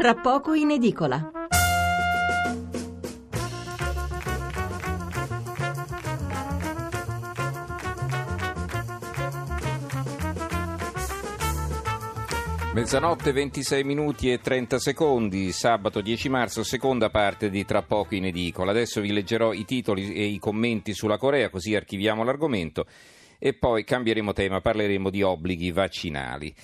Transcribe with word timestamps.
tra 0.00 0.14
poco 0.14 0.54
in 0.54 0.70
edicola. 0.70 1.30
Mezzanotte 12.72 13.32
26 13.32 13.84
minuti 13.84 14.32
e 14.32 14.40
30 14.40 14.78
secondi, 14.78 15.52
sabato 15.52 16.00
10 16.00 16.30
marzo, 16.30 16.62
seconda 16.62 17.10
parte 17.10 17.50
di 17.50 17.66
Tra 17.66 17.82
poco 17.82 18.14
in 18.14 18.24
edicola. 18.24 18.70
Adesso 18.70 19.02
vi 19.02 19.12
leggerò 19.12 19.52
i 19.52 19.66
titoli 19.66 20.14
e 20.14 20.24
i 20.24 20.38
commenti 20.38 20.94
sulla 20.94 21.18
Corea, 21.18 21.50
così 21.50 21.74
archiviamo 21.74 22.24
l'argomento 22.24 22.86
e 23.38 23.52
poi 23.52 23.84
cambieremo 23.84 24.32
tema, 24.32 24.62
parleremo 24.62 25.10
di 25.10 25.20
obblighi 25.20 25.70
vaccinali. 25.72 26.54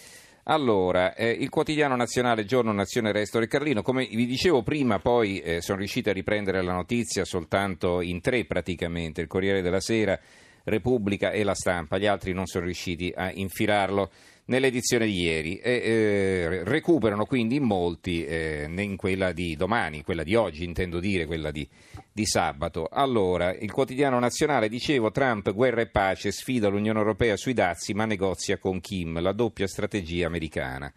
Allora, 0.48 1.14
eh, 1.14 1.28
il 1.28 1.48
quotidiano 1.48 1.96
nazionale 1.96 2.44
Giorno 2.44 2.70
Nazione 2.70 3.10
Resto 3.10 3.40
del 3.40 3.48
Carlino, 3.48 3.82
come 3.82 4.06
vi 4.06 4.26
dicevo 4.26 4.62
prima, 4.62 5.00
poi 5.00 5.40
eh, 5.40 5.60
sono 5.60 5.78
riusciti 5.78 6.08
a 6.08 6.12
riprendere 6.12 6.62
la 6.62 6.72
notizia 6.72 7.24
soltanto 7.24 8.00
in 8.00 8.20
tre 8.20 8.44
praticamente, 8.44 9.22
il 9.22 9.26
Corriere 9.26 9.60
della 9.60 9.80
Sera, 9.80 10.16
Repubblica 10.66 11.30
e 11.30 11.44
la 11.44 11.54
Stampa, 11.54 11.96
gli 11.96 12.06
altri 12.06 12.32
non 12.32 12.46
sono 12.46 12.64
riusciti 12.64 13.12
a 13.14 13.30
infilarlo 13.32 14.10
nell'edizione 14.46 15.06
di 15.06 15.20
ieri 15.20 15.56
e 15.58 15.70
eh, 15.72 16.64
recuperano 16.64 17.24
quindi 17.24 17.56
in 17.56 17.62
molti 17.62 18.24
eh, 18.24 18.68
in 18.76 18.96
quella 18.96 19.32
di 19.32 19.54
domani, 19.54 20.02
quella 20.02 20.24
di 20.24 20.34
oggi 20.34 20.64
intendo 20.64 20.98
dire, 20.98 21.26
quella 21.26 21.52
di, 21.52 21.68
di, 22.12 22.26
sabato. 22.26 22.88
Allora, 22.90 23.54
il 23.54 23.70
quotidiano 23.70 24.18
nazionale, 24.18 24.68
dicevo, 24.68 25.12
Trump, 25.12 25.52
guerra 25.52 25.82
e 25.82 25.88
pace, 25.88 26.32
sfida 26.32 26.68
l'Unione 26.68 26.98
Europea 26.98 27.36
sui 27.36 27.54
dazi 27.54 27.94
ma 27.94 28.04
negozia 28.04 28.58
con 28.58 28.80
Kim, 28.80 29.20
la 29.20 29.32
doppia 29.32 29.68
strategia 29.68 30.26
americana. 30.26 30.92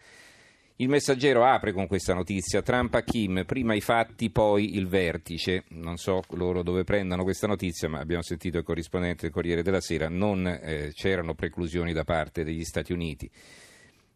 Il 0.81 0.87
messaggero 0.87 1.43
apre 1.43 1.73
con 1.73 1.87
questa 1.87 2.13
notizia, 2.13 2.61
Trump 2.61 2.93
a 2.93 3.01
Kim, 3.01 3.43
prima 3.45 3.73
i 3.73 3.81
fatti, 3.81 4.29
poi 4.29 4.77
il 4.77 4.87
vertice. 4.87 5.65
Non 5.71 5.97
so 5.97 6.21
loro 6.29 6.63
dove 6.63 6.85
prendano 6.85 7.23
questa 7.23 7.47
notizia, 7.47 7.89
ma 7.89 7.99
abbiamo 7.99 8.21
sentito 8.21 8.59
il 8.59 8.63
corrispondente 8.63 9.23
del 9.23 9.31
Corriere 9.31 9.61
della 9.61 9.81
Sera, 9.81 10.07
non 10.07 10.47
eh, 10.47 10.91
c'erano 10.93 11.33
preclusioni 11.33 11.91
da 11.91 12.05
parte 12.05 12.45
degli 12.45 12.63
Stati 12.63 12.93
Uniti. 12.93 13.29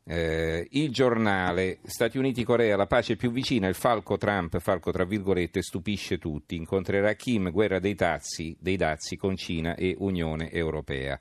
Eh, 0.05 0.65
il 0.71 0.89
giornale 0.91 1.79
Stati 1.83 2.17
Uniti-Corea, 2.17 2.77
la 2.77 2.87
pace 2.87 3.17
più 3.17 3.29
vicina, 3.29 3.67
il 3.67 3.75
falco 3.75 4.15
Trump, 4.15 4.57
falco 4.59 4.89
tra 4.91 5.03
virgolette, 5.03 5.61
stupisce 5.61 6.17
tutti, 6.17 6.55
incontrerà 6.55 7.11
Kim, 7.15 7.51
guerra 7.51 7.79
dei, 7.79 7.95
tazzi, 7.95 8.55
dei 8.57 8.77
dazi 8.77 9.17
con 9.17 9.35
Cina 9.35 9.75
e 9.75 9.97
Unione 9.99 10.49
Europea. 10.49 11.19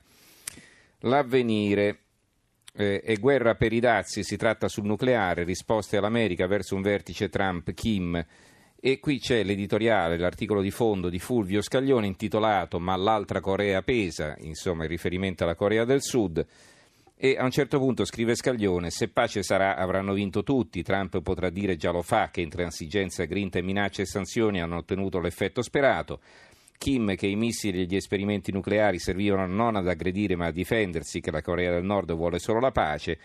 L'avvenire 0.99 2.02
eh, 2.75 3.01
e 3.03 3.17
guerra 3.17 3.55
per 3.55 3.71
i 3.71 3.79
dazi, 3.79 4.23
si 4.23 4.35
tratta 4.35 4.67
sul 4.67 4.85
nucleare, 4.85 5.43
risposte 5.43 5.97
all'America 5.97 6.47
verso 6.47 6.75
un 6.75 6.81
vertice 6.81 7.29
Trump-Kim. 7.29 8.25
E 8.85 8.99
qui 8.99 9.19
c'è 9.19 9.43
l'editoriale, 9.43 10.17
l'articolo 10.17 10.61
di 10.61 10.71
fondo 10.71 11.07
di 11.07 11.17
Fulvio 11.17 11.61
Scaglione 11.61 12.05
intitolato 12.05 12.79
Ma 12.79 12.97
l'altra 12.97 13.39
Corea 13.39 13.81
pesa, 13.81 14.35
insomma 14.39 14.83
il 14.83 14.89
riferimento 14.89 15.43
alla 15.43 15.55
Corea 15.55 15.85
del 15.85 16.01
Sud. 16.01 16.45
E 17.15 17.37
a 17.37 17.45
un 17.45 17.51
certo 17.51 17.77
punto 17.77 18.03
scrive 18.03 18.35
Scaglione, 18.35 18.89
se 18.89 19.07
pace 19.07 19.43
sarà 19.43 19.77
avranno 19.77 20.11
vinto 20.11 20.43
tutti, 20.43 20.83
Trump 20.83 21.21
potrà 21.21 21.49
dire 21.49 21.77
già 21.77 21.91
lo 21.91 22.01
fa 22.01 22.29
che 22.29 22.41
intransigenza, 22.41 23.23
grinta, 23.23 23.61
minacce 23.61 24.01
e 24.01 24.05
sanzioni 24.05 24.61
hanno 24.61 24.75
ottenuto 24.75 25.21
l'effetto 25.21 25.61
sperato. 25.61 26.19
Kim 26.83 27.15
che 27.15 27.27
i 27.27 27.37
missili 27.37 27.79
e 27.79 27.85
gli 27.85 27.95
esperimenti 27.95 28.51
nucleari 28.51 28.99
servivano 28.99 29.47
non 29.47 29.77
ad 29.77 29.87
aggredire 29.87 30.35
ma 30.35 30.47
a 30.47 30.51
difendersi, 30.51 31.21
che 31.21 31.31
la 31.31 31.41
Corea 31.41 31.71
del 31.71 31.85
Nord 31.85 32.13
vuole 32.13 32.39
solo 32.39 32.59
la 32.59 32.71
pace. 32.71 33.17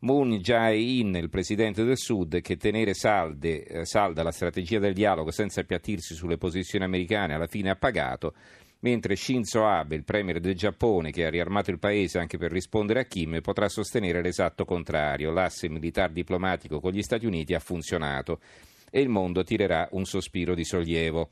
Moon 0.00 0.32
Jae-in, 0.32 1.14
il 1.14 1.30
presidente 1.30 1.82
del 1.82 1.96
Sud, 1.96 2.42
che 2.42 2.58
tenere 2.58 2.92
salde, 2.92 3.64
eh, 3.64 3.84
salda 3.86 4.22
la 4.22 4.32
strategia 4.32 4.78
del 4.78 4.92
dialogo 4.92 5.30
senza 5.30 5.62
appiattirsi 5.62 6.12
sulle 6.12 6.36
posizioni 6.36 6.84
americane 6.84 7.32
alla 7.32 7.46
fine 7.46 7.70
ha 7.70 7.76
pagato, 7.76 8.34
mentre 8.80 9.16
Shinzo 9.16 9.64
Abe, 9.64 9.96
il 9.96 10.04
premier 10.04 10.38
del 10.38 10.54
Giappone, 10.54 11.10
che 11.10 11.24
ha 11.24 11.30
riarmato 11.30 11.70
il 11.70 11.78
paese 11.78 12.18
anche 12.18 12.36
per 12.36 12.52
rispondere 12.52 13.00
a 13.00 13.04
Kim, 13.04 13.40
potrà 13.40 13.70
sostenere 13.70 14.20
l'esatto 14.20 14.66
contrario. 14.66 15.32
L'asse 15.32 15.70
militare 15.70 16.12
diplomatico 16.12 16.80
con 16.80 16.92
gli 16.92 17.00
Stati 17.00 17.24
Uniti 17.24 17.54
ha 17.54 17.60
funzionato 17.60 18.40
e 18.90 19.00
il 19.00 19.08
mondo 19.08 19.42
tirerà 19.42 19.88
un 19.92 20.04
sospiro 20.04 20.54
di 20.54 20.64
sollievo. 20.64 21.30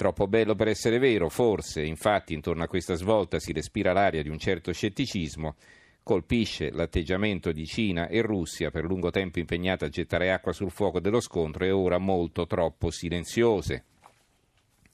Troppo 0.00 0.26
bello 0.26 0.54
per 0.54 0.68
essere 0.68 0.98
vero, 0.98 1.28
forse, 1.28 1.82
infatti 1.82 2.32
intorno 2.32 2.62
a 2.62 2.68
questa 2.68 2.94
svolta 2.94 3.38
si 3.38 3.52
respira 3.52 3.92
l'aria 3.92 4.22
di 4.22 4.30
un 4.30 4.38
certo 4.38 4.72
scetticismo, 4.72 5.56
colpisce 6.02 6.70
l'atteggiamento 6.70 7.52
di 7.52 7.66
Cina 7.66 8.08
e 8.08 8.22
Russia 8.22 8.70
per 8.70 8.84
lungo 8.84 9.10
tempo 9.10 9.40
impegnate 9.40 9.84
a 9.84 9.88
gettare 9.90 10.32
acqua 10.32 10.54
sul 10.54 10.70
fuoco 10.70 11.00
dello 11.00 11.20
scontro 11.20 11.66
e 11.66 11.70
ora 11.70 11.98
molto 11.98 12.46
troppo 12.46 12.90
silenziose. 12.90 13.84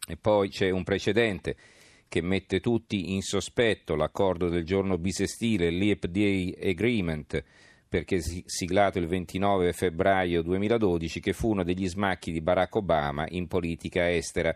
E 0.09 0.17
poi 0.17 0.49
c'è 0.49 0.71
un 0.71 0.83
precedente 0.83 1.55
che 2.09 2.21
mette 2.21 2.59
tutti 2.59 3.13
in 3.15 3.23
sospetto 3.23 3.95
l'accordo 3.95 4.49
del 4.49 4.65
giorno 4.65 4.99
bisestile, 4.99 5.71
l'EPDA 5.71 6.67
Agreement, 6.69 7.45
perché 7.89 8.19
siglato 8.21 8.99
il 8.99 9.07
29 9.07 9.73
febbraio 9.73 10.43
2012, 10.43 11.21
che 11.21 11.33
fu 11.33 11.51
uno 11.51 11.63
degli 11.63 11.87
smacchi 11.87 12.33
di 12.33 12.41
Barack 12.41 12.75
Obama 12.75 13.25
in 13.29 13.47
politica 13.47 14.11
estera. 14.11 14.53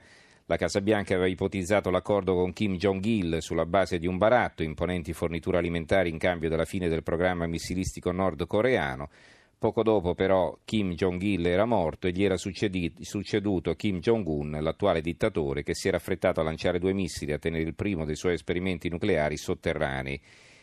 La 0.50 0.56
Casa 0.56 0.80
Bianca 0.80 1.14
aveva 1.14 1.28
ipotizzato 1.28 1.90
l'accordo 1.90 2.34
con 2.34 2.52
Kim 2.52 2.74
Jong-il 2.74 3.36
sulla 3.38 3.66
base 3.66 4.00
di 4.00 4.08
un 4.08 4.18
baratto, 4.18 4.64
imponenti 4.64 5.12
forniture 5.12 5.58
alimentari 5.58 6.10
in 6.10 6.18
cambio 6.18 6.48
della 6.48 6.64
fine 6.64 6.88
del 6.88 7.04
programma 7.04 7.46
missilistico 7.46 8.10
nordcoreano. 8.10 9.10
Poco 9.56 9.84
dopo 9.84 10.16
però 10.16 10.58
Kim 10.64 10.94
Jong-il 10.94 11.46
era 11.46 11.66
morto 11.66 12.08
e 12.08 12.10
gli 12.10 12.24
era 12.24 12.36
succeduto 12.36 13.76
Kim 13.76 14.00
Jong-un, 14.00 14.58
l'attuale 14.60 15.00
dittatore, 15.00 15.62
che 15.62 15.76
si 15.76 15.86
era 15.86 15.98
affrettato 15.98 16.40
a 16.40 16.42
lanciare 16.42 16.80
due 16.80 16.94
missili 16.94 17.30
e 17.30 17.34
a 17.34 17.38
tenere 17.38 17.62
il 17.62 17.76
primo 17.76 18.04
dei 18.04 18.16
suoi 18.16 18.32
esperimenti 18.32 18.88
nucleari 18.88 19.36
sotterranei. 19.36 20.20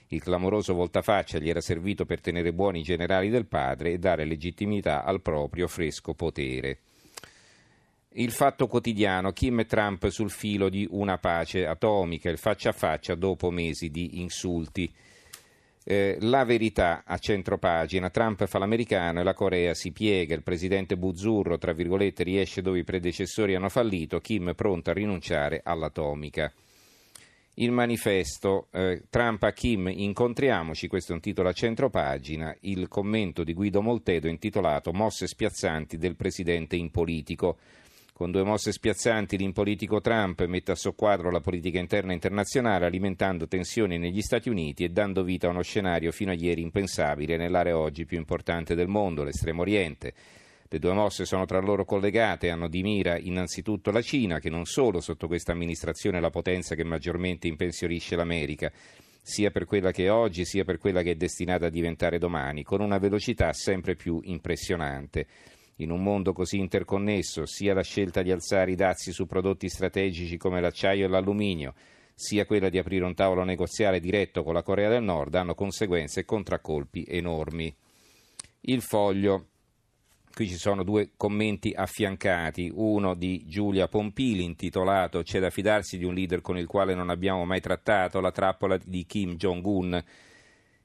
Il 0.07 0.21
clamoroso 0.21 0.73
voltafaccia 0.73 1.39
gli 1.39 1.47
era 1.47 1.61
servito 1.61 2.03
per 2.03 2.19
tenere 2.19 2.51
buoni 2.51 2.79
i 2.79 2.83
generali 2.83 3.29
del 3.29 3.45
padre 3.45 3.93
e 3.93 3.99
dare 3.99 4.25
legittimità 4.25 5.05
al 5.05 5.21
proprio 5.21 5.69
fresco 5.69 6.13
potere. 6.13 6.79
Il 8.11 8.31
fatto 8.31 8.67
quotidiano, 8.67 9.31
Kim 9.31 9.59
e 9.59 9.65
Trump 9.65 10.07
sul 10.07 10.31
filo 10.31 10.69
di 10.69 10.87
una 10.89 11.17
pace 11.17 11.67
atomica, 11.67 12.29
il 12.29 12.37
faccia 12.37 12.69
a 12.69 12.73
faccia 12.73 13.15
dopo 13.15 13.51
mesi 13.51 13.89
di 13.89 14.19
insulti. 14.21 14.91
Eh, 15.83 16.17
la 16.21 16.43
verità 16.43 17.03
a 17.05 17.17
centropagina, 17.17 18.09
Trump 18.09 18.45
fa 18.45 18.57
l'americano 18.57 19.19
e 19.19 19.23
la 19.23 19.33
Corea 19.33 19.73
si 19.73 19.91
piega, 19.91 20.35
il 20.35 20.43
presidente 20.43 20.97
Buzzurro, 20.97 21.57
tra 21.57 21.73
virgolette, 21.73 22.23
riesce 22.23 22.61
dove 22.61 22.79
i 22.79 22.83
predecessori 22.83 23.55
hanno 23.55 23.69
fallito, 23.69 24.19
Kim 24.19 24.53
pronto 24.55 24.89
a 24.89 24.93
rinunciare 24.93 25.61
all'atomica. 25.63 26.51
Il 27.59 27.71
manifesto, 27.71 28.67
eh, 28.71 29.03
Trump 29.09 29.43
a 29.43 29.51
Kim, 29.51 29.87
incontriamoci, 29.87 30.87
questo 30.87 31.11
è 31.11 31.15
un 31.15 31.21
titolo 31.21 31.49
a 31.49 31.53
centropagina, 31.53 32.55
il 32.61 32.87
commento 32.87 33.43
di 33.43 33.53
Guido 33.53 33.81
Moltedo 33.81 34.27
intitolato 34.27 34.91
Mosse 34.91 35.25
spiazzanti 35.25 35.97
del 35.97 36.15
presidente 36.15 36.75
in 36.75 36.91
politico. 36.91 37.57
Con 38.17 38.31
due 38.31 38.41
mosse 38.41 38.71
spiazzanti 38.71 39.37
l'impolitico 39.37 40.01
Trump 40.01 40.43
mette 40.47 40.71
a 40.71 40.75
soqquadro 40.75 41.29
la 41.29 41.39
politica 41.39 41.77
interna 41.77 42.13
internazionale 42.13 42.87
alimentando 42.87 43.47
tensioni 43.47 43.99
negli 43.99 44.23
Stati 44.23 44.49
Uniti 44.49 44.83
e 44.83 44.89
dando 44.89 45.21
vita 45.21 45.45
a 45.45 45.51
uno 45.51 45.61
scenario 45.61 46.11
fino 46.11 46.31
a 46.31 46.33
ieri 46.33 46.63
impensabile 46.63 47.37
nell'area 47.37 47.77
oggi 47.77 48.05
più 48.05 48.17
importante 48.17 48.73
del 48.73 48.87
mondo, 48.87 49.23
l'Estremo 49.23 49.61
Oriente. 49.61 50.15
Le 50.67 50.79
due 50.79 50.93
mosse 50.93 51.25
sono 51.25 51.45
tra 51.45 51.59
loro 51.59 51.85
collegate 51.85 52.49
hanno 52.49 52.67
di 52.67 52.81
mira 52.81 53.19
innanzitutto 53.19 53.91
la 53.91 54.01
Cina, 54.01 54.39
che 54.39 54.49
non 54.49 54.65
solo 54.65 54.99
sotto 54.99 55.27
questa 55.27 55.51
amministrazione 55.51 56.17
è 56.17 56.19
la 56.19 56.31
potenza 56.31 56.73
che 56.73 56.83
maggiormente 56.83 57.47
impensiorisce 57.47 58.15
l'America, 58.15 58.71
sia 59.21 59.51
per 59.51 59.65
quella 59.65 59.91
che 59.91 60.05
è 60.05 60.11
oggi 60.11 60.43
sia 60.43 60.63
per 60.63 60.79
quella 60.79 61.03
che 61.03 61.11
è 61.11 61.15
destinata 61.15 61.67
a 61.67 61.69
diventare 61.69 62.17
domani, 62.17 62.63
con 62.63 62.81
una 62.81 62.97
velocità 62.97 63.53
sempre 63.53 63.95
più 63.95 64.19
impressionante. 64.23 65.27
In 65.79 65.91
un 65.91 66.01
mondo 66.01 66.33
così 66.33 66.57
interconnesso, 66.57 67.45
sia 67.45 67.75
la 67.75 67.83
scelta 67.83 68.23
di 68.23 68.31
alzare 68.31 68.71
i 68.71 68.75
dazi 68.75 69.11
su 69.11 69.27
prodotti 69.27 69.69
strategici 69.69 70.35
come 70.35 70.59
l'acciaio 70.59 71.05
e 71.05 71.07
l'alluminio, 71.07 71.75
sia 72.15 72.47
quella 72.47 72.69
di 72.69 72.79
aprire 72.79 73.05
un 73.05 73.13
tavolo 73.13 73.43
negoziale 73.43 73.99
diretto 73.99 74.41
con 74.41 74.55
la 74.55 74.63
Corea 74.63 74.89
del 74.89 75.03
Nord 75.03 75.35
hanno 75.35 75.53
conseguenze 75.53 76.21
e 76.21 76.25
contraccolpi 76.25 77.05
enormi. 77.07 77.73
Il 78.61 78.81
foglio. 78.81 79.49
Qui 80.33 80.47
ci 80.47 80.55
sono 80.55 80.83
due 80.83 81.11
commenti 81.17 81.73
affiancati, 81.75 82.71
uno 82.73 83.15
di 83.15 83.43
Giulia 83.47 83.87
Pompili 83.87 84.43
intitolato 84.43 85.23
C'è 85.23 85.39
da 85.39 85.49
fidarsi 85.49 85.97
di 85.97 86.05
un 86.05 86.13
leader 86.13 86.41
con 86.41 86.59
il 86.59 86.67
quale 86.67 86.93
non 86.93 87.09
abbiamo 87.09 87.43
mai 87.43 87.59
trattato, 87.59 88.19
la 88.19 88.31
trappola 88.31 88.77
di 88.83 89.03
Kim 89.07 89.35
Jong-un 89.35 90.03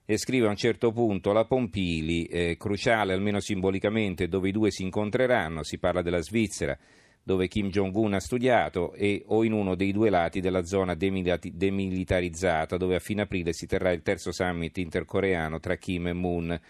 e 0.04 0.18
scrive 0.18 0.46
a 0.46 0.50
un 0.50 0.56
certo 0.56 0.92
punto 0.92 1.32
la 1.32 1.44
Pompili, 1.44 2.24
eh, 2.24 2.56
cruciale 2.58 3.12
almeno 3.12 3.40
simbolicamente 3.40 4.28
dove 4.28 4.48
i 4.48 4.52
due 4.52 4.70
si 4.70 4.82
incontreranno, 4.82 5.62
si 5.62 5.78
parla 5.78 6.02
della 6.02 6.20
Svizzera, 6.20 6.76
dove 7.22 7.46
Kim 7.46 7.68
Jong-un 7.68 8.14
ha 8.14 8.20
studiato, 8.20 8.92
e, 8.94 9.22
o 9.26 9.44
in 9.44 9.52
uno 9.52 9.76
dei 9.76 9.92
due 9.92 10.10
lati 10.10 10.40
della 10.40 10.64
zona 10.64 10.94
demilitarizzata, 10.96 12.76
dove 12.76 12.96
a 12.96 13.00
fine 13.00 13.22
aprile 13.22 13.52
si 13.52 13.66
terrà 13.66 13.92
il 13.92 14.02
terzo 14.02 14.32
summit 14.32 14.76
intercoreano 14.78 15.60
tra 15.60 15.76
Kim 15.76 16.08
e 16.08 16.12
Moon. 16.12 16.60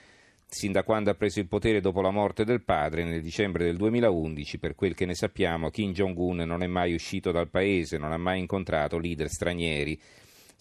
sin 0.52 0.70
da 0.70 0.82
quando 0.82 1.08
ha 1.08 1.14
preso 1.14 1.40
il 1.40 1.48
potere 1.48 1.80
dopo 1.80 2.02
la 2.02 2.10
morte 2.10 2.44
del 2.44 2.60
padre 2.62 3.04
nel 3.04 3.22
dicembre 3.22 3.64
del 3.64 3.78
2011. 3.78 4.58
Per 4.58 4.74
quel 4.74 4.94
che 4.94 5.06
ne 5.06 5.14
sappiamo, 5.14 5.70
Kim 5.70 5.92
Jong-un 5.92 6.42
non 6.44 6.62
è 6.62 6.66
mai 6.66 6.92
uscito 6.92 7.30
dal 7.32 7.48
paese, 7.48 7.96
non 7.96 8.12
ha 8.12 8.18
mai 8.18 8.40
incontrato 8.40 8.98
leader 8.98 9.30
stranieri. 9.30 9.98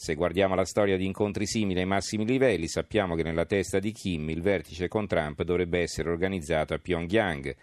Se 0.02 0.16
guardiamo 0.16 0.56
la 0.56 0.66
storia 0.66 0.98
di 0.98 1.06
incontri 1.06 1.46
simili 1.46 1.80
ai 1.80 1.86
massimi 1.86 2.26
livelli, 2.26 2.68
sappiamo 2.68 3.14
che 3.14 3.22
nella 3.22 3.46
testa 3.46 3.78
di 3.78 3.92
Kim 3.92 4.32
il 4.32 4.42
vertice 4.42 4.88
con 4.88 5.06
Trump 5.06 5.44
dovrebbe 5.44 5.78
essere 5.78 6.10
organizzato 6.10 6.74
a 6.74 6.80
Pyongyang. 6.80 7.56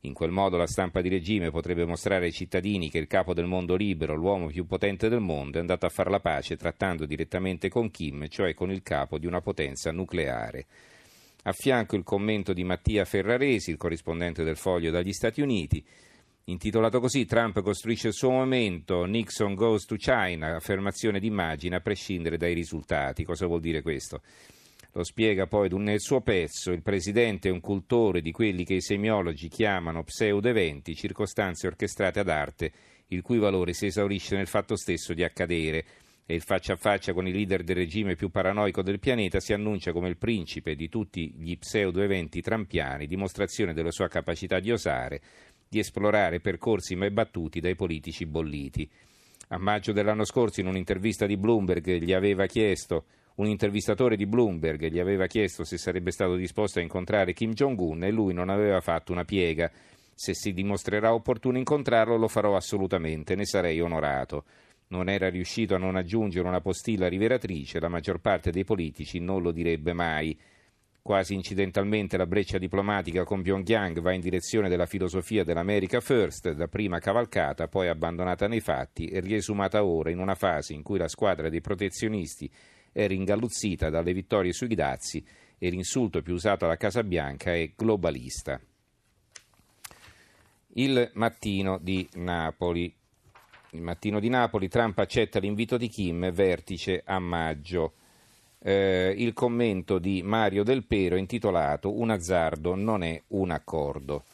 In 0.00 0.12
quel 0.12 0.30
modo 0.30 0.58
la 0.58 0.66
stampa 0.66 1.00
di 1.00 1.08
regime 1.08 1.50
potrebbe 1.50 1.86
mostrare 1.86 2.26
ai 2.26 2.32
cittadini 2.32 2.90
che 2.90 2.98
il 2.98 3.06
capo 3.06 3.32
del 3.32 3.46
mondo 3.46 3.76
libero, 3.76 4.14
l'uomo 4.14 4.48
più 4.48 4.66
potente 4.66 5.08
del 5.08 5.20
mondo, 5.20 5.56
è 5.56 5.60
andato 5.60 5.86
a 5.86 5.88
fare 5.88 6.10
la 6.10 6.20
pace 6.20 6.58
trattando 6.58 7.06
direttamente 7.06 7.70
con 7.70 7.90
Kim, 7.90 8.28
cioè 8.28 8.52
con 8.52 8.70
il 8.70 8.82
capo 8.82 9.16
di 9.16 9.26
una 9.26 9.40
potenza 9.40 9.90
nucleare. 9.90 10.66
A 11.44 11.52
fianco 11.52 11.96
il 11.96 12.02
commento 12.02 12.52
di 12.52 12.62
Mattia 12.62 13.06
Ferraresi, 13.06 13.70
il 13.70 13.78
corrispondente 13.78 14.44
del 14.44 14.58
Foglio 14.58 14.90
dagli 14.90 15.14
Stati 15.14 15.40
Uniti, 15.40 15.82
Intitolato 16.48 17.00
così, 17.00 17.24
Trump 17.24 17.60
costruisce 17.60 18.06
il 18.06 18.12
suo 18.14 18.30
momento, 18.30 19.04
Nixon 19.04 19.54
goes 19.54 19.84
to 19.84 19.96
China, 19.96 20.54
affermazione 20.54 21.18
d'immagine 21.18 21.74
a 21.74 21.80
prescindere 21.80 22.36
dai 22.36 22.54
risultati. 22.54 23.24
Cosa 23.24 23.46
vuol 23.46 23.58
dire 23.58 23.82
questo? 23.82 24.22
Lo 24.92 25.02
spiega 25.02 25.48
poi 25.48 25.68
nel 25.70 25.98
suo 25.98 26.20
pezzo, 26.20 26.70
il 26.70 26.82
presidente 26.82 27.48
è 27.48 27.52
un 27.52 27.58
cultore 27.58 28.20
di 28.20 28.30
quelli 28.30 28.64
che 28.64 28.74
i 28.74 28.80
semiologi 28.80 29.48
chiamano 29.48 30.04
pseudo-eventi, 30.04 30.94
circostanze 30.94 31.66
orchestrate 31.66 32.20
ad 32.20 32.28
arte, 32.28 32.72
il 33.08 33.22
cui 33.22 33.38
valore 33.38 33.72
si 33.72 33.86
esaurisce 33.86 34.36
nel 34.36 34.46
fatto 34.46 34.76
stesso 34.76 35.14
di 35.14 35.24
accadere 35.24 35.84
e 36.26 36.34
il 36.34 36.42
faccia 36.42 36.74
a 36.74 36.76
faccia 36.76 37.12
con 37.12 37.26
il 37.26 37.34
leader 37.34 37.64
del 37.64 37.76
regime 37.76 38.14
più 38.14 38.30
paranoico 38.30 38.82
del 38.82 39.00
pianeta 39.00 39.40
si 39.40 39.52
annuncia 39.52 39.92
come 39.92 40.08
il 40.08 40.16
principe 40.16 40.76
di 40.76 40.88
tutti 40.88 41.32
gli 41.36 41.56
pseudo-eventi 41.56 42.40
trampiani, 42.40 43.06
dimostrazione 43.08 43.74
della 43.74 43.92
sua 43.92 44.08
capacità 44.08 44.60
di 44.60 44.70
osare, 44.72 45.20
di 45.68 45.78
esplorare 45.78 46.40
percorsi 46.40 46.94
mai 46.94 47.10
battuti 47.10 47.60
dai 47.60 47.74
politici 47.74 48.26
bolliti. 48.26 48.88
A 49.48 49.58
maggio 49.58 49.92
dell'anno 49.92 50.24
scorso, 50.24 50.60
in 50.60 50.66
un'intervista 50.66 51.26
di 51.26 51.36
Bloomberg, 51.36 51.98
gli 51.98 52.12
aveva 52.12 52.46
chiesto, 52.46 53.04
un 53.36 53.46
intervistatore 53.46 54.16
di 54.16 54.26
Bloomberg 54.26 54.86
gli 54.86 54.98
aveva 54.98 55.26
chiesto 55.26 55.62
se 55.62 55.76
sarebbe 55.76 56.10
stato 56.10 56.36
disposto 56.36 56.78
a 56.78 56.82
incontrare 56.82 57.34
Kim 57.34 57.52
Jong-un 57.52 58.04
e 58.04 58.10
lui 58.10 58.32
non 58.32 58.48
aveva 58.48 58.80
fatto 58.80 59.12
una 59.12 59.24
piega. 59.24 59.70
Se 60.14 60.32
si 60.32 60.54
dimostrerà 60.54 61.12
opportuno 61.12 61.58
incontrarlo, 61.58 62.16
lo 62.16 62.28
farò 62.28 62.56
assolutamente, 62.56 63.34
ne 63.34 63.44
sarei 63.44 63.78
onorato. 63.80 64.44
Non 64.88 65.10
era 65.10 65.28
riuscito 65.28 65.74
a 65.74 65.78
non 65.78 65.96
aggiungere 65.96 66.48
una 66.48 66.62
postilla 66.62 67.08
rivelatrice, 67.08 67.78
la 67.78 67.88
maggior 67.88 68.20
parte 68.20 68.50
dei 68.50 68.64
politici 68.64 69.18
non 69.18 69.42
lo 69.42 69.50
direbbe 69.50 69.92
mai. 69.92 70.38
Quasi 71.06 71.34
incidentalmente 71.34 72.16
la 72.16 72.26
breccia 72.26 72.58
diplomatica 72.58 73.22
con 73.22 73.40
Pyongyang 73.40 74.00
va 74.00 74.10
in 74.10 74.20
direzione 74.20 74.68
della 74.68 74.86
filosofia 74.86 75.44
dell'America 75.44 76.00
First, 76.00 76.50
da 76.50 76.66
prima 76.66 76.98
cavalcata, 76.98 77.68
poi 77.68 77.86
abbandonata 77.86 78.48
nei 78.48 78.58
fatti 78.58 79.06
e 79.06 79.20
riesumata 79.20 79.84
ora 79.84 80.10
in 80.10 80.18
una 80.18 80.34
fase 80.34 80.72
in 80.72 80.82
cui 80.82 80.98
la 80.98 81.06
squadra 81.06 81.48
dei 81.48 81.60
protezionisti 81.60 82.50
è 82.90 83.06
ringalluzzita 83.06 83.88
dalle 83.88 84.12
vittorie 84.12 84.52
sui 84.52 84.74
dazi 84.74 85.24
e 85.56 85.70
l'insulto 85.70 86.22
più 86.22 86.34
usato 86.34 86.64
alla 86.64 86.76
Casa 86.76 87.04
Bianca 87.04 87.54
è 87.54 87.70
globalista. 87.76 88.60
Il 90.72 91.12
mattino 91.14 91.78
di 91.78 92.08
Napoli. 92.14 92.92
Il 93.70 93.80
mattino 93.80 94.18
di 94.18 94.28
Napoli, 94.28 94.66
Trump 94.66 94.98
accetta 94.98 95.38
l'invito 95.38 95.76
di 95.76 95.86
Kim, 95.86 96.32
vertice 96.32 97.00
a 97.04 97.20
maggio 97.20 97.92
eh, 98.60 99.14
il 99.16 99.32
commento 99.32 99.98
di 99.98 100.22
Mario 100.22 100.64
Del 100.64 100.84
Pero 100.84 101.16
intitolato 101.16 101.98
Un 101.98 102.10
azzardo 102.10 102.74
non 102.74 103.02
è 103.02 103.22
un 103.28 103.50
accordo, 103.50 104.24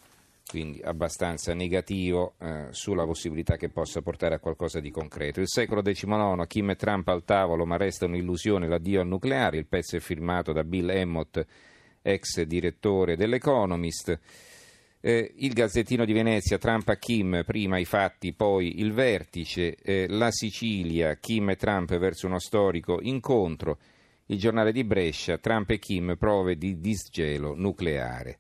quindi 0.47 0.81
abbastanza 0.83 1.55
negativo 1.55 2.35
eh, 2.39 2.67
sulla 2.71 3.05
possibilità 3.05 3.57
che 3.57 3.69
possa 3.69 4.03
portare 4.03 4.35
a 4.35 4.39
qualcosa 4.39 4.81
di 4.81 4.91
concreto. 4.91 5.41
Il 5.41 5.49
secolo 5.49 5.83
XIX, 5.83 6.47
Kim 6.47 6.71
e 6.71 6.77
Trump 6.77 7.09
al 7.09 7.25
tavolo, 7.25 7.65
ma 7.65 7.77
resta 7.77 8.07
un'illusione 8.07 8.69
l'addio 8.69 9.01
al 9.01 9.07
nucleare. 9.07 9.59
Il 9.59 9.67
pezzo 9.67 9.97
è 9.97 10.01
firmato 10.01 10.53
da 10.53 10.65
Bill 10.65 10.91
Emmott, 10.91 11.45
ex 12.03 12.43
direttore 12.43 13.17
dell'Economist. 13.17 14.19
Eh, 15.05 15.33
il 15.39 15.53
Gazzettino 15.53 16.05
di 16.05 16.13
Venezia, 16.13 16.59
Trump 16.59 16.89
a 16.89 16.97
Kim, 16.97 17.43
prima 17.45 17.79
i 17.79 17.85
fatti, 17.85 18.35
poi 18.35 18.79
il 18.79 18.93
vertice, 18.93 19.75
eh, 19.83 20.07
la 20.09 20.31
Sicilia, 20.31 21.17
Kim 21.17 21.51
e 21.51 21.57
Trump 21.57 21.97
verso 21.99 22.27
uno 22.27 22.39
storico 22.39 23.01
incontro, 23.01 23.79
il 24.32 24.38
giornale 24.38 24.73
di 24.73 24.82
Brescia, 24.82 25.37
Trump 25.37 25.70
e 25.70 25.79
Kim, 25.79 26.17
prove 26.17 26.56
di 26.56 26.81
disgelo 26.81 27.55
nucleare. 27.55 28.38